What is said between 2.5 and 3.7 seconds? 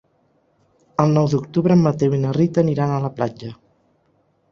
aniran a la platja.